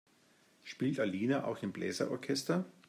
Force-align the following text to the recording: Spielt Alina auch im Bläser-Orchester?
Spielt 0.63 0.99
Alina 0.99 1.43
auch 1.43 1.61
im 1.61 1.73
Bläser-Orchester? 1.73 2.65